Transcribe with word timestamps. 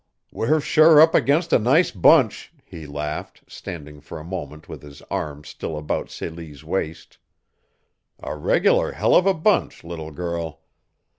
"We're 0.31 0.59
sure 0.59 0.99
up 0.99 1.13
against 1.13 1.53
a 1.53 1.59
nice 1.59 1.91
bunch," 1.91 2.51
he 2.65 2.87
laughed, 2.87 3.43
standing 3.47 4.01
for 4.01 4.17
a 4.19 4.23
moment 4.23 4.67
with 4.67 4.81
his 4.81 5.03
arm 5.11 5.43
still 5.43 5.77
about 5.77 6.09
Celie's 6.09 6.63
waist. 6.63 7.19
"A 8.19 8.35
regular 8.35 8.93
hell 8.93 9.13
of 9.15 9.27
a 9.27 9.35
bunch, 9.35 9.83
little 9.83 10.09
girl! 10.09 10.61